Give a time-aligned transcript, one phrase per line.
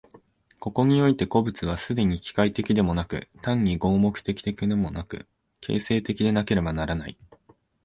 [0.59, 5.27] ここにおいて個物は既に機械的でもなく、単に合目的的でもなく、
[5.59, 7.19] 形成的でなければならない。